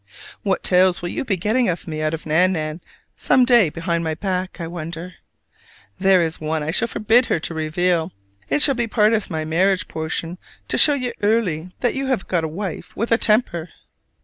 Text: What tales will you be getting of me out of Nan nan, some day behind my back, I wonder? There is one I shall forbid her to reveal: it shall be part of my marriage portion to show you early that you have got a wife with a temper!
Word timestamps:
What 0.41 0.63
tales 0.63 1.03
will 1.03 1.09
you 1.09 1.23
be 1.23 1.37
getting 1.37 1.69
of 1.69 1.87
me 1.87 2.01
out 2.01 2.15
of 2.15 2.25
Nan 2.25 2.53
nan, 2.53 2.81
some 3.15 3.45
day 3.45 3.69
behind 3.69 4.03
my 4.03 4.15
back, 4.15 4.59
I 4.59 4.65
wonder? 4.65 5.13
There 5.99 6.23
is 6.23 6.41
one 6.41 6.63
I 6.63 6.71
shall 6.71 6.87
forbid 6.87 7.27
her 7.27 7.37
to 7.37 7.53
reveal: 7.53 8.11
it 8.49 8.63
shall 8.63 8.73
be 8.73 8.87
part 8.87 9.13
of 9.13 9.29
my 9.29 9.45
marriage 9.45 9.87
portion 9.87 10.39
to 10.69 10.77
show 10.79 10.95
you 10.95 11.13
early 11.21 11.69
that 11.81 11.93
you 11.93 12.07
have 12.07 12.27
got 12.27 12.43
a 12.43 12.47
wife 12.47 12.95
with 12.97 13.11
a 13.11 13.19
temper! 13.19 13.69